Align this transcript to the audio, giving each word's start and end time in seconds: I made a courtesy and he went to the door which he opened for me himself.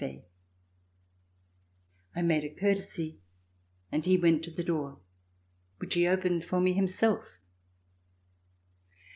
I 2.15 2.23
made 2.23 2.43
a 2.43 2.49
courtesy 2.49 3.19
and 3.91 4.03
he 4.03 4.17
went 4.17 4.43
to 4.45 4.49
the 4.49 4.63
door 4.63 4.97
which 5.77 5.93
he 5.93 6.07
opened 6.07 6.43
for 6.43 6.59
me 6.59 6.73
himself. 6.73 7.23